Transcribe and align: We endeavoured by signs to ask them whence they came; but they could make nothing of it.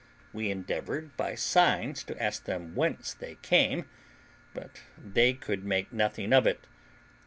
We 0.33 0.49
endeavoured 0.49 1.15
by 1.15 1.35
signs 1.35 2.03
to 2.05 2.19
ask 2.19 2.45
them 2.45 2.73
whence 2.73 3.13
they 3.13 3.35
came; 3.43 3.87
but 4.51 4.81
they 4.97 5.33
could 5.35 5.63
make 5.63 5.93
nothing 5.93 6.33
of 6.33 6.47
it. 6.47 6.65